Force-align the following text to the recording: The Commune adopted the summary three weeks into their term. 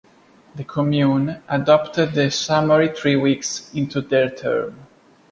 The 0.55 0.63
Commune 0.63 1.43
adopted 1.47 2.13
the 2.13 2.31
summary 2.31 2.87
three 2.87 3.15
weeks 3.15 3.71
into 3.71 4.01
their 4.01 4.31
term. 4.31 4.87